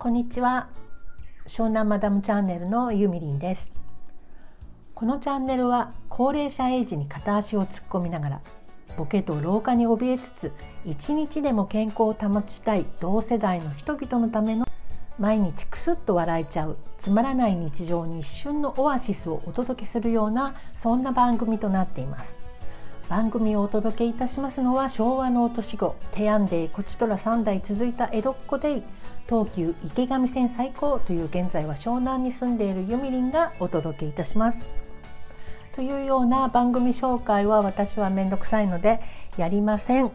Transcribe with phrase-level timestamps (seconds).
[0.00, 0.68] こんにちは。
[1.46, 3.70] 湘南マダムチャンネルのゆみりんです。
[4.94, 8.40] このチャンネルは高齢者エイジに片足を突っ込みながら
[8.96, 10.52] ボケと老化に怯えつつ
[10.86, 14.64] 一日でも健康を保ちたい同世代の人々のための
[15.18, 22.49] 毎日クスッと笑えちゃうつまらない日常に一瞬のオアシスをお届けするようなそんな番組となっています。
[23.10, 28.82] 番組をお届けいたしますのは昭和の落とし子テアンデイこちとら3代続いた江戸っ子デイ
[29.28, 34.58] 東急池上線最高という現在は湘南に住んでいるゆみりんがお届けいたします。
[35.74, 39.00] というような番組紹介は私はめんどくさいので
[39.36, 40.12] やりません。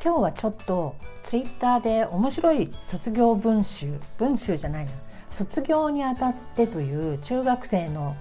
[0.00, 4.92] 今日はちょっとツイッターで面白い卒業文集文集じゃないな
[5.30, 8.14] 卒業にあたってという中学生の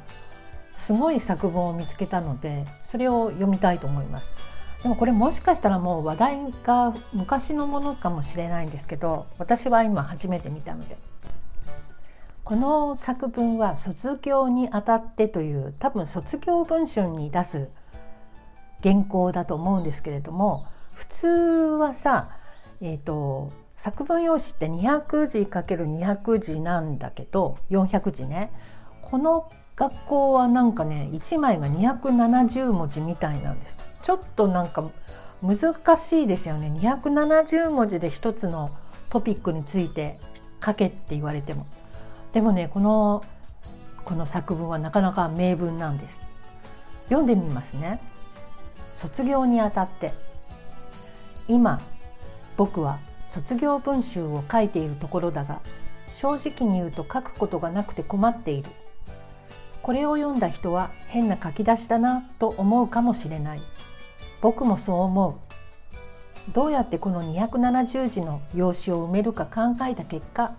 [0.85, 4.29] すごい作文を見つけたのでそれを読みたいと思います。
[4.83, 10.98] でもこれもしかしたらもう話題が昔のものかもしれないんですけど私は今初めて見たので
[12.43, 17.70] この作文は卒業にあたってという多分卒業文春に出す
[18.84, 22.31] 原稿だと思うんですけれども普通はさ、
[22.81, 28.51] えーと、作文用紙って200字 ×200 字なんだけど400字ね
[29.01, 33.77] この学校はなんかね1枚が270文字みたいなんです。
[34.04, 34.84] ちょっとなんか
[35.41, 36.71] 難しいですよね。
[36.80, 38.71] 270文字で一つの
[39.10, 40.20] トピックについて
[40.63, 41.65] 書けって言われても。
[42.34, 43.24] でもねこの
[44.05, 46.20] この作文はなかなか名文なんです。
[47.05, 47.99] 読んでみますね。
[48.96, 50.13] 卒業にあたって。
[51.48, 51.82] 今
[52.55, 52.99] 僕は
[53.30, 55.60] 卒業文集を書いているところだが
[56.15, 58.70] 正直に言うと書くことがなくて困っている。
[59.84, 63.62] これを読んだ人は変な書き出しだなと思うかもしれない。
[64.41, 66.53] 僕もそう思う。
[66.53, 70.53] どうやってこの270字の用紙を埋めるか考えた結果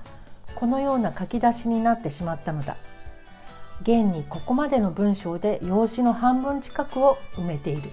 [0.54, 2.76] このような書き出しになってしまったのだ。
[3.80, 7.90] 現にここまでの文章で用紙の半分近くを埋めている。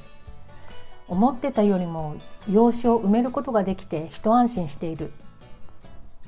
[1.07, 2.15] 思ってたよりも
[2.49, 5.13] 用紙を埋めることができて一安心している。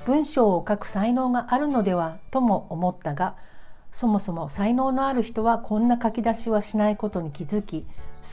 [0.06, 3.36] 文章を書く才能があるのではとも思ったが
[3.94, 7.86] そもそも才能のある人はこんな書き出しはしないことに気づき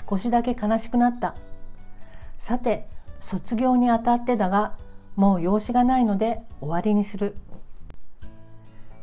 [0.09, 1.35] 少しだけ悲しくなった。
[2.39, 2.87] さて
[3.19, 4.73] 卒業にあたってだが
[5.15, 7.35] もう用紙がないので終わりにする。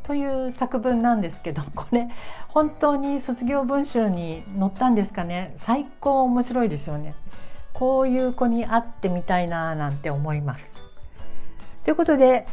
[0.03, 2.09] という作文なんですけど これ
[2.49, 5.53] 本当に卒業文集に載ったんですかね。
[5.57, 7.15] 最高面白いですよね。
[7.73, 10.75] こういう子に会ってみたいななんて思います。
[11.85, 12.47] ということで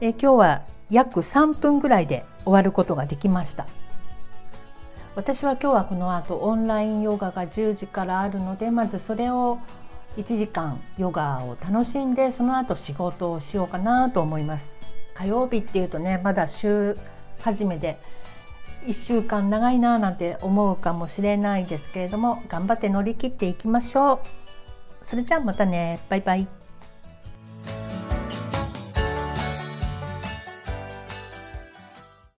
[0.00, 3.66] え今日は約3分ぐらいで終わることができました。
[5.16, 9.58] 私は今日はこの後オンラインヨガが10時からあるのでまずそれを
[10.16, 14.70] 1時間ヨガを楽しんでその後仕事をしようかなと思います。
[15.14, 16.96] 火曜日っていうとねまだ週
[17.40, 18.00] 始めで
[18.86, 24.18] 1週間長いななんて思うかもしれないですけれども頑張って乗り切っていきましょう。
[25.02, 26.00] それじゃあまたね。
[26.08, 26.59] バイバイ。